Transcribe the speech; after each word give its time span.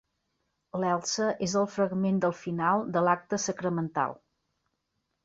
L'Elsa 0.83 1.27
és 1.47 1.53
el 1.61 1.67
fragment 1.73 2.17
del 2.23 2.33
final 2.37 2.81
de 2.97 3.05
l'acte 3.09 3.39
sacramental. 3.45 4.17